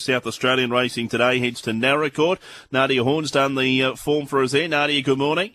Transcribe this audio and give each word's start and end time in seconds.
South 0.00 0.26
Australian 0.26 0.70
racing 0.70 1.08
today 1.08 1.38
heads 1.38 1.60
to 1.62 1.70
Naracoorte. 1.70 2.38
Nadia 2.70 3.04
Horn's 3.04 3.30
done 3.30 3.54
the 3.54 3.82
uh, 3.82 3.94
form 3.94 4.26
for 4.26 4.42
us 4.42 4.52
there. 4.52 4.68
Nadia, 4.68 5.00
good 5.02 5.18
morning. 5.18 5.54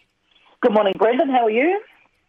Good 0.62 0.74
morning, 0.74 0.94
Brendan. 0.98 1.30
How 1.30 1.46
are 1.46 1.52
you? 1.52 1.82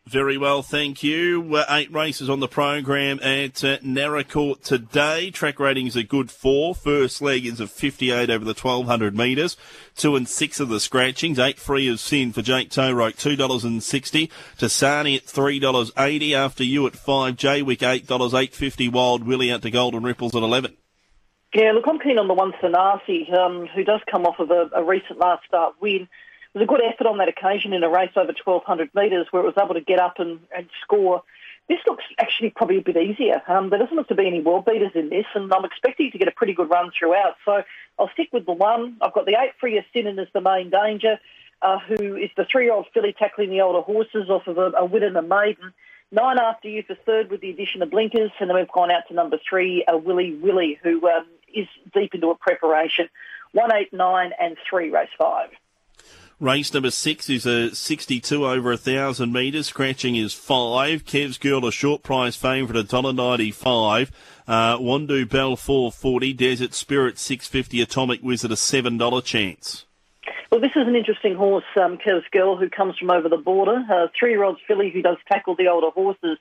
Very 0.07 0.37
well, 0.37 0.63
thank 0.63 1.05
you. 1.05 1.55
Uh, 1.55 1.65
eight 1.71 1.93
races 1.93 2.29
on 2.29 2.41
the 2.41 2.49
program 2.49 3.21
at 3.23 3.63
uh, 3.63 3.79
Naracoorte 3.79 4.63
today. 4.63 5.31
Track 5.31 5.61
ratings 5.61 5.97
are 5.97 6.03
good 6.03 6.33
four. 6.33 6.75
First 6.75 7.23
leg 7.23 7.47
is 7.47 7.61
a 7.61 7.69
58 7.69 8.29
over 8.29 8.45
the 8.45 8.55
1200 8.55 9.17
metres. 9.17 9.57
Two 9.95 10.17
and 10.17 10.29
six 10.29 10.59
of 10.59 10.69
the 10.69 10.81
scratchings. 10.81 11.39
Eight 11.39 11.61
free 11.61 11.87
of 11.89 12.01
sin 12.01 12.33
for 12.33 12.43
Jake 12.43 12.71
Towroke, 12.71 13.17
$2.60. 13.17 14.31
Tassani 14.59 15.17
at 15.17 15.27
$3.80. 15.27 16.33
After 16.33 16.65
you 16.65 16.89
at 16.89 16.97
five. 16.97 17.37
Jaywick 17.37 17.79
$8, 17.79 18.05
8.50. 18.05 18.91
Wild 18.93 19.25
Willie 19.25 19.53
out 19.53 19.63
to 19.63 19.71
Golden 19.71 20.03
Ripples 20.03 20.35
at 20.35 20.43
11. 20.43 20.77
Yeah, 21.53 21.73
look, 21.73 21.85
I'm 21.89 21.99
keen 21.99 22.19
on 22.19 22.29
the 22.29 22.35
one 22.35 22.53
Sanasi, 22.63 23.33
um, 23.35 23.67
who 23.67 23.83
does 23.83 24.01
come 24.09 24.25
off 24.25 24.39
of 24.39 24.53
a, 24.53 24.71
a 24.73 24.85
recent 24.85 25.19
last 25.19 25.45
start 25.47 25.75
win. 25.81 26.03
It 26.03 26.59
was 26.59 26.63
a 26.63 26.67
good 26.67 26.81
effort 26.81 27.09
on 27.09 27.19
that 27.19 27.29
occasion 27.29 27.73
in 27.73 27.83
a 27.83 27.89
race 27.89 28.13
over 28.15 28.33
1,200 28.33 28.91
metres 28.95 29.27
where 29.31 29.43
it 29.43 29.47
was 29.47 29.55
able 29.61 29.75
to 29.75 29.81
get 29.81 29.99
up 29.99 30.21
and, 30.21 30.39
and 30.57 30.69
score. 30.83 31.25
This 31.69 31.81
looks 31.89 32.05
actually 32.21 32.51
probably 32.51 32.79
a 32.79 32.83
bit 32.83 32.97
easier. 32.97 33.43
Um, 33.49 33.71
there 33.71 33.81
doesn't 33.81 33.97
look 33.97 34.09
to 34.09 34.15
be 34.15 34.29
any 34.29 34.41
world 34.41 34.65
beaters 34.65 34.93
in 34.95 35.09
this, 35.09 35.27
and 35.35 35.53
I'm 35.53 35.65
expecting 35.65 36.13
to 36.13 36.19
get 36.19 36.29
a 36.29 36.33
pretty 36.33 36.53
good 36.53 36.71
run 36.71 36.93
throughout. 36.97 37.35
So 37.45 37.63
I'll 37.99 38.11
stick 38.11 38.29
with 38.33 38.47
the 38.47 38.53
one. 38.53 38.97
I've 39.01 39.13
got 39.13 39.27
the 39.27 39.37
eight 39.41 39.53
Freer 39.61 39.85
Sinan 39.93 40.21
as 40.21 40.29
the 40.33 40.41
main 40.41 40.71
danger, 40.71 41.19
uh, 41.63 41.79
who 41.81 42.15
is 42.15 42.31
the 42.37 42.45
three-year-old 42.45 42.87
filly 42.95 43.13
tackling 43.13 43.51
the 43.51 43.61
older 43.61 43.81
horses 43.81 44.31
off 44.31 44.47
of 44.47 44.57
a, 44.59 44.71
a 44.79 44.85
win 44.85 45.03
and 45.03 45.17
a 45.17 45.23
maiden. 45.23 45.73
Nine 46.13 46.39
after 46.39 46.69
you 46.69 46.83
for 46.83 46.95
third 46.95 47.31
with 47.31 47.41
the 47.41 47.51
addition 47.51 47.83
of 47.83 47.91
blinkers, 47.91 48.33
and 48.41 48.51
then 48.51 48.57
we've 48.57 48.71
gone 48.71 48.91
out 48.91 49.07
to 49.09 49.15
number 49.15 49.39
three, 49.49 49.85
uh, 49.85 49.97
Willie 49.97 50.35
Willie, 50.35 50.79
who 50.83 51.09
um, 51.09 51.27
is 51.55 51.69
deep 51.93 52.15
into 52.15 52.31
a 52.31 52.35
preparation. 52.37 53.09
One, 53.53 53.73
eight, 53.75 53.93
nine, 53.93 54.33
and 54.41 54.57
three, 54.69 54.91
race 54.91 55.09
five. 55.19 55.51
Race 56.41 56.73
number 56.73 56.91
six 56.91 57.29
is 57.29 57.45
a 57.45 57.75
62 57.75 58.47
over 58.47 58.73
a 58.73 58.79
thousand 58.79 59.31
metres. 59.31 59.67
Scratching 59.67 60.17
is 60.17 60.33
five. 60.33 61.05
Kev's 61.05 61.37
Girl 61.37 61.67
a 61.67 61.71
short 61.71 62.03
price 62.03 62.35
favourite 62.35 62.81
at 62.81 62.87
$1.95. 62.87 64.11
Uh, 64.49 64.79
Wando 64.79 65.29
Bell 65.29 65.55
440. 65.55 66.33
Desert 66.33 66.73
Spirit 66.73 67.19
650. 67.19 67.83
Atomic 67.83 68.23
Wizard 68.23 68.53
a 68.53 68.55
$7 68.55 69.23
chance. 69.23 69.85
Well, 70.51 70.61
this 70.61 70.73
is 70.75 70.89
an 70.89 70.97
interesting 70.97 71.37
horse, 71.37 71.63
um, 71.81 71.97
Kev's 71.97 72.27
Girl, 72.33 72.57
who 72.57 72.69
comes 72.69 72.99
from 72.99 73.09
over 73.09 73.29
the 73.29 73.37
border. 73.37 73.85
A 73.89 74.11
three-year-old 74.19 74.59
filly 74.67 74.91
who 74.91 75.01
does 75.01 75.17
tackle 75.31 75.55
the 75.55 75.69
older 75.69 75.91
horses. 75.91 76.39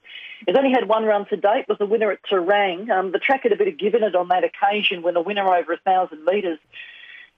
Has 0.47 0.57
only 0.57 0.71
had 0.71 0.89
one 0.89 1.05
run 1.05 1.27
to 1.27 1.37
date. 1.37 1.65
Was 1.67 1.77
the 1.77 1.85
winner 1.85 2.09
at 2.09 2.23
Terang. 2.23 2.89
Um, 2.89 3.11
the 3.11 3.19
track 3.19 3.43
had 3.43 3.51
a 3.51 3.55
bit 3.55 3.67
of 3.67 3.77
given 3.77 4.01
it 4.01 4.15
on 4.15 4.29
that 4.29 4.43
occasion 4.43 5.03
when 5.03 5.15
a 5.15 5.21
winner 5.21 5.53
over 5.53 5.73
a 5.73 5.77
thousand 5.77 6.25
metres. 6.25 6.57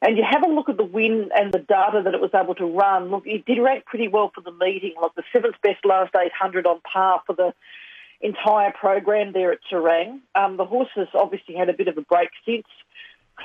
And 0.01 0.15
you 0.15 0.23
have 0.23 0.43
a 0.43 0.47
look 0.47 0.69
at 0.69 0.77
the 0.77 0.85
win 0.85 1.29
and 1.35 1.51
the 1.51 1.59
data 1.59 2.03
that 2.05 2.13
it 2.13 2.21
was 2.21 2.31
able 2.33 2.55
to 2.55 2.65
run. 2.65 3.11
Look, 3.11 3.27
it 3.27 3.45
did 3.45 3.59
rank 3.59 3.83
pretty 3.83 4.07
well 4.07 4.31
for 4.33 4.39
the 4.39 4.53
meeting. 4.53 4.93
Like 4.99 5.13
the 5.15 5.23
seventh 5.33 5.55
best 5.61 5.83
last 5.83 6.15
800 6.15 6.65
on 6.65 6.79
par 6.81 7.21
for 7.27 7.35
the 7.35 7.53
entire 8.21 8.71
program 8.71 9.33
there 9.33 9.51
at 9.51 9.59
Terang. 9.69 10.21
Um, 10.35 10.55
the 10.55 10.65
horses 10.65 11.09
obviously 11.13 11.53
had 11.53 11.67
a 11.67 11.73
bit 11.73 11.89
of 11.89 11.97
a 11.97 12.01
break 12.01 12.29
since. 12.45 12.67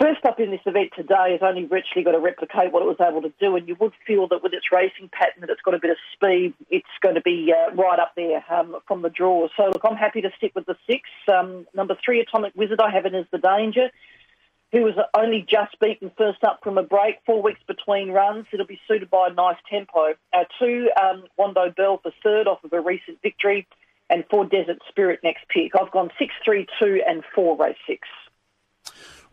First 0.01 0.27
up 0.27 0.41
in 0.41 0.51
this 0.51 0.61
event 0.67 0.91
today 0.95 1.33
has 1.33 1.41
only 1.43 1.65
virtually 1.65 2.05
got 2.05 2.13
to 2.13 2.19
replicate 2.19 2.71
what 2.71 2.83
it 2.83 2.87
was 2.87 3.01
able 3.01 3.23
to 3.23 3.33
do, 3.41 3.57
and 3.57 3.67
you 3.67 3.77
would 3.81 3.93
feel 4.07 4.29
that 4.29 4.43
with 4.43 4.53
its 4.53 4.67
racing 4.71 5.09
pattern 5.11 5.41
that 5.41 5.49
it's 5.49 5.63
got 5.63 5.73
a 5.73 5.79
bit 5.79 5.91
of 5.91 5.97
speed, 6.13 6.53
it's 6.69 6.87
going 7.01 7.15
to 7.15 7.23
be 7.23 7.51
uh, 7.51 7.75
right 7.75 7.99
up 7.99 8.13
there 8.15 8.45
um, 8.53 8.77
from 8.87 9.01
the 9.01 9.09
draw. 9.09 9.49
So 9.57 9.65
look, 9.73 9.81
I'm 9.89 9.97
happy 9.97 10.21
to 10.21 10.31
stick 10.37 10.53
with 10.55 10.67
the 10.67 10.77
six. 10.87 11.09
Um, 11.33 11.67
number 11.75 11.97
three, 12.05 12.21
Atomic 12.21 12.53
Wizard, 12.55 12.81
I 12.81 12.91
have 12.91 13.07
in 13.07 13.15
as 13.15 13.25
the 13.33 13.39
danger. 13.39 13.89
Who 14.73 14.83
was 14.83 14.95
only 15.17 15.47
just 15.49 15.79
beaten 15.81 16.11
first 16.19 16.45
up 16.45 16.61
from 16.63 16.77
a 16.77 16.83
break, 16.83 17.17
four 17.25 17.41
weeks 17.41 17.61
between 17.67 18.11
runs. 18.11 18.47
It'll 18.53 18.67
be 18.67 18.81
suited 18.87 19.09
by 19.09 19.29
a 19.29 19.33
nice 19.33 19.57
tempo. 19.71 20.15
Uh, 20.35 20.45
two, 20.59 20.91
um, 21.01 21.25
Wando 21.39 21.75
Bell 21.75 22.01
for 22.03 22.13
third 22.23 22.49
off 22.49 22.63
of 22.65 22.73
a 22.75 22.81
recent 22.81 23.23
victory, 23.23 23.67
and 24.11 24.25
four, 24.29 24.45
Desert 24.45 24.81
Spirit 24.89 25.21
next 25.23 25.49
pick. 25.49 25.73
I've 25.81 25.93
gone 25.93 26.11
six, 26.19 26.35
three, 26.45 26.67
two, 26.83 27.01
and 27.07 27.23
four, 27.35 27.57
race 27.57 27.77
six. 27.87 28.07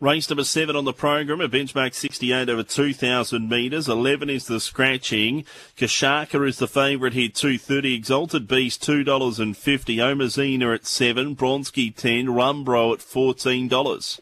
Race 0.00 0.28
number 0.28 0.42
seven 0.44 0.74
on 0.74 0.84
the 0.84 0.92
program, 0.92 1.40
a 1.40 1.48
benchmark 1.48 1.94
68 1.94 2.48
over 2.48 2.64
2,000 2.64 3.48
metres. 3.48 3.88
11 3.88 4.28
is 4.28 4.46
the 4.46 4.58
scratching. 4.58 5.44
Kashaka 5.76 6.46
is 6.48 6.58
the 6.58 6.66
favourite 6.66 7.12
here, 7.12 7.28
230. 7.28 7.94
Exalted 7.94 8.48
Beast, 8.48 8.82
$2.50. 8.82 9.54
Omazina 9.54 10.74
at 10.74 10.84
7. 10.84 11.36
Bronski 11.36 11.94
10. 11.94 12.26
Rumbro 12.26 12.92
at 12.92 12.98
$14. 12.98 14.20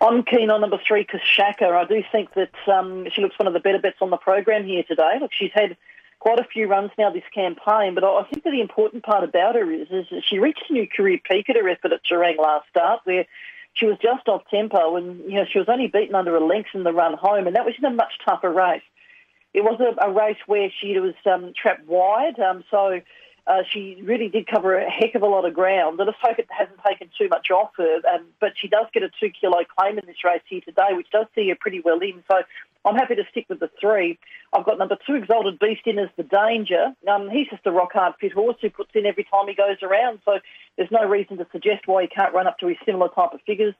I'm 0.00 0.22
keen 0.22 0.50
on 0.50 0.60
number 0.60 0.78
three, 0.86 1.04
Kashaka. 1.04 1.72
I 1.72 1.84
do 1.84 2.04
think 2.12 2.34
that 2.34 2.54
um, 2.72 3.06
she 3.12 3.22
looks 3.22 3.38
one 3.38 3.48
of 3.48 3.54
the 3.54 3.60
better 3.60 3.80
bets 3.80 3.98
on 4.00 4.10
the 4.10 4.18
program 4.18 4.64
here 4.64 4.84
today. 4.86 5.16
Look, 5.20 5.32
she's 5.32 5.52
had 5.52 5.76
quite 6.20 6.38
a 6.38 6.44
few 6.44 6.68
runs 6.68 6.90
now 6.96 7.10
this 7.10 7.24
campaign, 7.34 7.94
but 7.94 8.04
I 8.04 8.22
think 8.30 8.44
that 8.44 8.50
the 8.50 8.60
important 8.60 9.02
part 9.02 9.24
about 9.24 9.56
her 9.56 9.70
is, 9.70 9.88
is 9.90 10.06
that 10.10 10.22
she 10.24 10.38
reached 10.38 10.64
a 10.70 10.72
new 10.72 10.86
career 10.86 11.18
peak 11.28 11.50
at 11.50 11.56
her 11.56 11.68
effort 11.68 11.92
at 11.92 12.04
Terang 12.04 12.38
last 12.38 12.68
start, 12.68 13.00
where 13.04 13.26
she 13.74 13.86
was 13.86 13.98
just 14.00 14.28
off 14.28 14.42
tempo 14.50 14.96
and 14.96 15.18
you 15.24 15.34
know 15.34 15.44
she 15.50 15.58
was 15.58 15.68
only 15.68 15.88
beaten 15.88 16.14
under 16.14 16.36
a 16.36 16.44
length 16.44 16.70
in 16.74 16.84
the 16.84 16.92
run 16.92 17.14
home, 17.14 17.46
and 17.46 17.56
that 17.56 17.64
was 17.64 17.74
in 17.78 17.84
a 17.84 17.90
much 17.90 18.12
tougher 18.26 18.52
race. 18.52 18.82
It 19.52 19.62
was 19.62 19.80
a, 19.80 20.08
a 20.08 20.12
race 20.12 20.38
where 20.46 20.68
she 20.80 20.98
was 20.98 21.14
um, 21.26 21.52
trapped 21.60 21.86
wide, 21.86 22.38
um, 22.40 22.64
so 22.70 23.00
uh, 23.46 23.62
she 23.70 24.00
really 24.02 24.28
did 24.28 24.46
cover 24.46 24.78
a 24.78 24.90
heck 24.90 25.14
of 25.14 25.22
a 25.22 25.26
lot 25.26 25.44
of 25.44 25.54
ground. 25.54 26.00
And 26.00 26.08
I 26.08 26.14
hope 26.22 26.38
it 26.38 26.48
hasn't 26.50 26.80
taken 26.86 27.10
too 27.18 27.28
much 27.28 27.50
off 27.50 27.72
her, 27.76 28.00
um, 28.12 28.26
but 28.40 28.52
she 28.56 28.68
does 28.68 28.86
get 28.92 29.02
a 29.02 29.10
two 29.20 29.30
kilo 29.30 29.64
claim 29.64 29.98
in 29.98 30.06
this 30.06 30.24
race 30.24 30.42
here 30.46 30.62
today, 30.62 30.88
which 30.92 31.10
does 31.10 31.26
see 31.34 31.48
her 31.50 31.56
pretty 31.58 31.80
well 31.84 31.98
in. 32.00 32.22
So 32.30 32.38
I'm 32.84 32.96
happy 32.96 33.16
to 33.16 33.24
stick 33.30 33.46
with 33.48 33.60
the 33.60 33.70
three. 33.80 34.18
I've 34.52 34.64
got 34.64 34.78
number 34.78 34.96
two, 35.06 35.14
Exalted 35.14 35.58
Beast, 35.58 35.82
in 35.86 35.98
as 35.98 36.08
the 36.16 36.22
danger. 36.22 36.94
Um, 37.06 37.28
he's 37.28 37.48
just 37.48 37.66
a 37.66 37.70
rock 37.70 37.92
hard 37.92 38.14
fit 38.20 38.32
horse 38.32 38.56
who 38.60 38.70
puts 38.70 38.92
in 38.94 39.04
every 39.04 39.24
time 39.24 39.48
he 39.48 39.54
goes 39.54 39.82
around, 39.82 40.20
so 40.24 40.38
there's 40.76 40.90
no 40.90 41.06
reason 41.06 41.36
to 41.38 41.46
suggest 41.52 41.86
why 41.86 42.02
he 42.02 42.08
can't 42.08 42.34
run 42.34 42.46
up 42.46 42.58
to 42.58 42.68
his 42.68 42.78
similar 42.86 43.08
type 43.08 43.32
of 43.32 43.40
figures. 43.42 43.74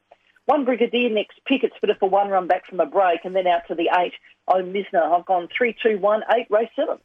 One 0.46 0.66
Brigadier 0.66 1.08
next 1.08 1.40
pick, 1.46 1.64
it's 1.64 1.76
fitter 1.80 1.96
for 1.98 2.10
one 2.10 2.28
run 2.28 2.46
back 2.46 2.66
from 2.66 2.80
a 2.80 2.86
break, 2.86 3.24
and 3.24 3.34
then 3.34 3.46
out 3.46 3.62
to 3.68 3.74
the 3.74 3.90
eight, 3.98 4.12
Oh 4.46 4.62
Misner. 4.62 5.02
I've 5.02 5.24
gone 5.24 5.48
three, 5.56 5.74
two, 5.82 5.98
one, 5.98 6.22
eight, 6.36 6.46
race 6.50 6.68
seven. 6.76 6.98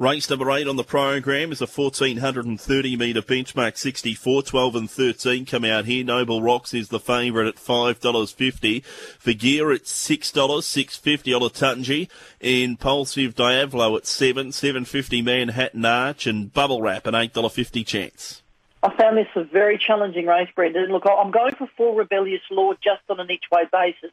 Race 0.00 0.30
number 0.30 0.50
eight 0.50 0.66
on 0.66 0.76
the 0.76 0.82
program 0.82 1.52
is 1.52 1.60
a 1.60 1.66
1430 1.66 2.96
metre 2.96 3.20
benchmark 3.20 3.76
64, 3.76 4.42
12 4.44 4.76
and 4.76 4.90
13 4.90 5.44
come 5.44 5.64
out 5.64 5.84
here. 5.84 6.02
Noble 6.02 6.40
Rocks 6.40 6.72
is 6.72 6.88
the 6.88 6.98
favourite 6.98 7.46
at 7.46 7.56
$5.50. 7.56 8.82
For 8.82 9.32
gear 9.34 9.70
it's 9.70 9.92
$6, 10.08 10.32
$6.50 10.32 11.38
Olatunji. 11.38 12.08
Impulsive 12.40 13.34
Diavolo 13.34 13.94
at 13.96 14.06
7, 14.06 14.52
750 14.52 15.20
Manhattan 15.20 15.84
Arch 15.84 16.26
and 16.26 16.50
Bubble 16.50 16.80
Wrap 16.80 17.06
an 17.06 17.12
$8.50 17.12 17.86
chance. 17.86 18.40
I 18.82 18.96
found 18.96 19.18
this 19.18 19.26
a 19.36 19.44
very 19.44 19.76
challenging 19.76 20.26
race, 20.26 20.48
Brendan. 20.56 20.90
Look, 20.90 21.04
I'm 21.06 21.30
going 21.30 21.54
for 21.56 21.68
four 21.76 21.94
Rebellious 21.94 22.40
Lord 22.50 22.78
just 22.82 23.02
on 23.10 23.20
an 23.20 23.30
each 23.30 23.44
way 23.52 23.64
basis 23.70 24.12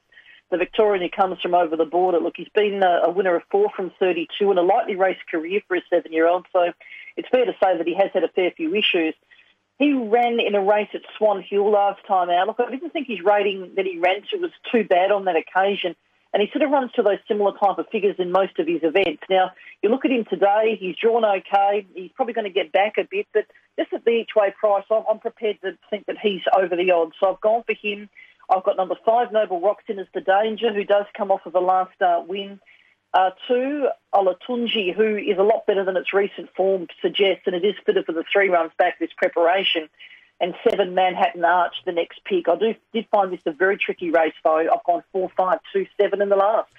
the 0.50 0.58
Victorian 0.58 1.03
who 1.03 1.09
comes 1.09 1.41
from 1.41 1.53
over 1.53 1.75
the 1.75 1.85
border. 1.85 2.19
Look, 2.19 2.35
he's 2.38 2.50
been 2.53 2.81
a, 2.84 3.02
a 3.06 3.12
winner 3.12 3.35
of 3.35 3.44
four 3.52 3.69
from 3.75 3.91
32 4.00 4.50
and 4.50 4.59
a 4.59 4.62
lightly 4.62 4.96
raced 4.96 5.28
career 5.30 5.62
for 5.68 5.75
a 5.75 5.81
seven 5.90 6.13
year 6.13 6.28
old, 6.28 6.46
so 6.53 6.72
it's 7.16 7.30
fair 7.30 7.46
to 7.46 7.53
say 7.62 7.78
that 7.78 7.88
he 7.88 7.96
has 7.96 8.12
had 8.13 8.24
a 8.24 8.30
fair 8.30 8.52
few 8.52 8.74
issues. 8.75 9.13
He 9.80 9.94
ran 9.94 10.40
in 10.40 10.56
a 10.56 10.62
race 10.62 10.90
at 10.94 11.02
Swan 11.18 11.44
Hill 11.47 11.69
last 11.69 12.00
time 12.08 12.30
out. 12.30 12.47
Look, 12.47 12.59
I 12.59 12.72
didn't 12.72 12.91
think 12.91 13.08
his 13.08 13.22
rating 13.22 13.74
that 13.75 13.85
he 13.85 14.00
ran 14.00 14.22
to 14.31 14.38
was 14.38 14.52
too 14.72 14.84
bad 14.84 15.12
on 15.12 15.25
that 15.25 15.35
occasion. 15.35 15.96
And 16.34 16.41
he 16.41 16.50
sort 16.52 16.64
of 16.64 16.72
runs 16.72 16.91
to 16.94 17.03
those 17.03 17.19
similar 17.28 17.52
type 17.58 17.78
of 17.78 17.88
figures 17.90 18.16
in 18.19 18.31
most 18.31 18.59
of 18.59 18.68
his 18.68 18.81
events. 18.84 19.24
Now, 19.29 19.52
you 19.81 19.90
look 19.90 20.03
at 20.03 20.12
him 20.12 20.25
today, 20.29 20.78
he's 20.79 20.96
drawn 20.96 21.24
okay. 21.24 21.85
He's 21.96 22.12
probably 22.16 22.34
going 22.34 22.46
to 22.46 22.53
get 22.53 22.72
back 22.72 22.97
a 22.97 23.08
bit, 23.09 23.28
but 23.34 23.46
just 23.79 23.94
at 23.94 24.03
the 24.03 24.12
each 24.12 24.31
way 24.35 24.53
price, 24.59 24.84
I'm, 24.91 25.03
I'm 25.09 25.19
prepared 25.19 25.59
to 25.62 25.78
think 25.90 26.06
that 26.08 26.18
he's 26.22 26.41
over 26.58 26.75
the 26.75 26.91
odds. 26.91 27.14
So 27.19 27.31
I've 27.31 27.41
gone 27.41 27.64
for 27.64 27.74
him. 27.74 28.09
I've 28.50 28.63
got 28.63 28.78
number 28.78 28.96
five, 29.06 29.31
Noble 29.31 29.59
Roxton, 29.59 30.00
as 30.00 30.08
the 30.13 30.22
danger, 30.22 30.73
who 30.73 30.84
does 30.84 31.05
come 31.16 31.32
off 31.32 31.46
of 31.46 31.55
a 31.55 31.59
last 31.59 31.94
start 31.96 32.28
win. 32.28 32.59
Uh, 33.14 33.32
two, 33.47 33.88
Olatunji, 34.14 34.94
who 34.94 35.17
is 35.17 35.38
a 35.38 35.44
lot 35.44 35.66
better 35.66 35.84
than 35.84 35.97
its 35.97 36.14
recent 36.14 36.49
form 36.55 36.88
suggests, 37.02 37.44
and 37.46 37.55
it 37.55 37.66
is 37.66 37.76
fitted 37.85 38.05
for 38.05 38.11
the 38.11 38.23
three 38.32 38.49
runs 38.49 38.72
back 38.78 38.99
this 38.99 39.11
preparation. 39.17 39.90
And 40.40 40.53
seven, 40.70 40.94
Manhattan 40.94 41.44
Arch, 41.44 41.73
the 41.85 41.91
next 41.91 42.23
pick. 42.23 42.47
I 42.47 42.55
do 42.55 42.76
did 42.94 43.08
find 43.11 43.34
this 43.34 43.40
a 43.46 43.52
very 43.52 43.78
tricky 43.78 44.11
race, 44.11 44.35
though. 44.44 44.58
I've 44.58 44.84
gone 44.85 45.03
four, 45.11 45.32
five, 45.35 45.59
two, 45.73 45.88
seven 46.00 46.22
in 46.22 46.29
the 46.29 46.35
last. 46.35 46.70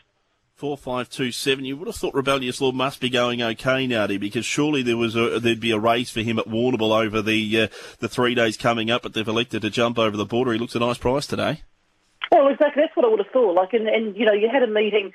Four 0.59 0.77
five 0.77 1.09
two 1.09 1.31
seven. 1.31 1.65
You 1.65 1.77
would 1.77 1.87
have 1.87 1.95
thought 1.95 2.15
Rebellious 2.15 2.61
Lord 2.61 2.75
must 2.75 3.01
be 3.01 3.09
going 3.09 3.41
okay, 3.41 3.87
now, 3.87 4.09
because 4.09 4.45
surely 4.45 4.83
there 4.83 4.97
was 4.97 5.15
a, 5.15 5.39
there'd 5.39 5.61
be 5.61 5.71
a 5.71 5.79
race 5.79 6.11
for 6.11 6.21
him 6.21 6.37
at 6.37 6.47
Warrnambool 6.47 7.01
over 7.01 7.23
the 7.23 7.61
uh, 7.61 7.69
the 8.01 8.09
three 8.09 8.35
days 8.35 8.57
coming 8.57 8.91
up, 8.91 9.03
but 9.03 9.13
they've 9.13 9.29
elected 9.29 9.63
to 9.63 9.71
jump 9.71 10.01
over 10.01 10.17
the 10.17 10.27
border. 10.27 10.51
He 10.53 10.59
looks 10.59 10.75
a 10.75 10.81
nice 10.81 10.99
price 10.99 11.29
today. 11.29 11.63
Well, 12.31 12.49
exactly. 12.49 12.83
That's 12.83 12.95
what 12.95 13.07
I 13.07 13.09
would 13.09 13.21
have 13.21 13.33
thought. 13.33 13.55
Like, 13.55 13.73
and, 13.73 13.89
and 13.89 14.17
you 14.17 14.27
know, 14.27 14.33
you 14.33 14.49
had 14.53 14.63
a 14.63 14.67
meeting 14.67 15.13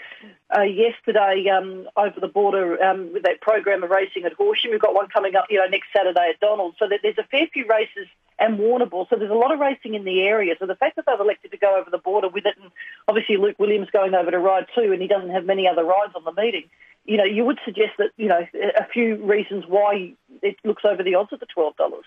uh, 0.56 0.64
yesterday 0.64 1.46
um, 1.50 1.88
over 1.96 2.20
the 2.20 2.28
border 2.28 2.82
um, 2.84 3.14
with 3.14 3.24
that 3.24 3.40
program 3.42 3.84
of 3.84 3.92
racing 3.92 4.26
at 4.26 4.34
Horsham. 4.34 4.72
We've 4.72 4.82
got 4.82 4.96
one 4.96 5.08
coming 5.10 5.36
up, 5.36 5.46
you 5.50 5.60
know, 5.60 5.68
next 5.68 5.88
Saturday 5.96 6.32
at 6.34 6.40
Donald. 6.40 6.76
So 6.80 6.88
that 6.90 7.00
there's 7.04 7.18
a 7.20 7.24
fair 7.24 7.48
few 7.54 7.68
races 7.68 8.08
and 8.40 8.58
Warrnambool. 8.58 9.10
So 9.10 9.16
there's 9.16 9.32
a 9.32 9.36
lot 9.36 9.54
of 9.54 9.60
racing 9.60 9.94
in 9.94 10.06
the 10.06 10.22
area. 10.22 10.56
So 10.60 10.66
the 10.66 10.76
fact 10.76 10.96
that 10.96 11.06
they've 11.06 11.20
elected 11.20 11.52
to 11.52 11.58
go 11.58 11.80
over 11.80 11.90
the 11.90 12.00
border 12.00 12.30
with 12.30 12.46
it, 12.46 12.56
and 12.60 12.72
obviously 13.08 13.38
Luke 13.38 13.60
Williams 13.60 13.90
going 13.92 14.16
over 14.16 14.32
to 14.32 14.40
ride 14.40 14.66
too, 14.74 14.92
and 14.92 15.02
he 15.02 15.08
doesn't 15.08 15.30
have 15.30 15.46
many 15.46 15.68
other 15.68 15.84
rides 15.84 16.14
on 16.16 16.24
the 16.24 16.34
meeting. 16.42 16.64
You 17.06 17.18
know, 17.18 17.26
you 17.26 17.46
would 17.46 17.60
suggest 17.66 17.92
that 18.00 18.12
you 18.18 18.28
know 18.28 18.48
a 18.56 18.88
few 18.92 19.18
reasons 19.18 19.66
why 19.68 20.14
it 20.42 20.56
looks 20.64 20.84
over 20.86 21.04
the 21.04 21.16
odds 21.16 21.30
at 21.34 21.42
the 21.42 21.46
twelve 21.46 21.76
dollars. 21.76 22.06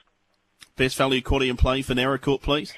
Best 0.76 0.96
value 0.96 1.20
quaddy 1.20 1.56
play 1.56 1.82
for 1.82 1.94
Naracoorte, 1.94 2.42
please. 2.42 2.74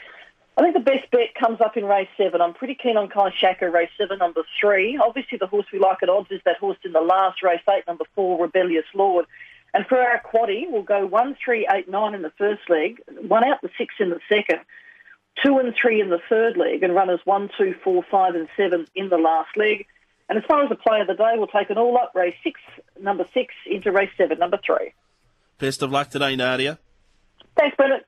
I 0.58 0.62
think 0.62 0.74
the 0.74 0.80
best 0.80 1.08
bet 1.12 1.36
comes 1.38 1.60
up 1.60 1.76
in 1.76 1.84
race 1.84 2.08
seven. 2.16 2.40
I'm 2.40 2.52
pretty 2.52 2.74
keen 2.74 2.96
on 2.96 3.08
Kashaka, 3.08 3.72
race 3.72 3.90
seven, 3.96 4.18
number 4.18 4.42
three. 4.60 4.98
Obviously, 5.00 5.38
the 5.38 5.46
horse 5.46 5.66
we 5.72 5.78
like 5.78 6.02
at 6.02 6.08
odds 6.08 6.32
is 6.32 6.40
that 6.46 6.56
horse 6.56 6.78
in 6.84 6.90
the 6.90 7.00
last 7.00 7.44
race 7.44 7.60
eight, 7.70 7.86
number 7.86 8.04
four, 8.16 8.42
Rebellious 8.42 8.86
Lord. 8.92 9.26
And 9.72 9.86
for 9.86 10.00
our 10.00 10.20
quaddy, 10.20 10.64
we'll 10.68 10.82
go 10.82 11.06
one, 11.06 11.36
three, 11.44 11.68
eight, 11.72 11.88
nine 11.88 12.12
in 12.12 12.22
the 12.22 12.32
first 12.36 12.62
leg, 12.68 13.00
one 13.20 13.44
out 13.44 13.62
the 13.62 13.70
six 13.78 13.94
in 14.00 14.10
the 14.10 14.18
second, 14.28 14.58
two 15.44 15.58
and 15.58 15.72
three 15.80 16.00
in 16.00 16.10
the 16.10 16.18
third 16.28 16.56
leg, 16.56 16.82
and 16.82 16.92
runners 16.92 17.20
one, 17.24 17.50
two, 17.56 17.76
four, 17.84 18.02
five, 18.10 18.34
and 18.34 18.48
seven 18.56 18.86
in 18.96 19.10
the 19.10 19.18
last 19.18 19.56
leg. 19.56 19.86
And 20.28 20.38
as 20.38 20.44
far 20.48 20.64
as 20.64 20.68
the 20.70 20.74
play 20.74 21.00
of 21.00 21.06
the 21.06 21.14
day, 21.14 21.34
we'll 21.36 21.46
take 21.46 21.70
an 21.70 21.78
all-up 21.78 22.12
race 22.16 22.34
six, 22.42 22.60
number 23.00 23.26
six, 23.32 23.54
into 23.64 23.92
race 23.92 24.10
seven, 24.16 24.40
number 24.40 24.58
three. 24.66 24.92
Best 25.58 25.82
of 25.82 25.92
luck 25.92 26.10
today, 26.10 26.34
Nadia. 26.34 26.80
Thanks, 27.56 27.76
Bennett. 27.76 27.96